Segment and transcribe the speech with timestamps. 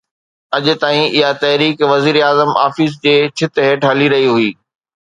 [0.57, 4.53] اڄ تائين اها تحريڪ وزيراعظم آفيس جي ڇت هيٺ هلي رهي هئي.